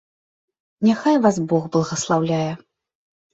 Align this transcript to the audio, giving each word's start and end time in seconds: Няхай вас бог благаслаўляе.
Няхай 0.87 1.19
вас 1.25 1.37
бог 1.51 1.67
благаслаўляе. 1.77 2.49